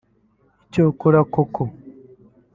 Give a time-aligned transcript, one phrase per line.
[0.63, 1.63] Icyokora koko